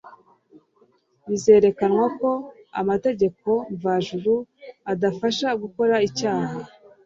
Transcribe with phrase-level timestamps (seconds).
[1.27, 2.31] Bizerekanwa ko
[2.81, 4.33] amategeko mvajuru
[4.91, 6.57] adafasha gukora icyaha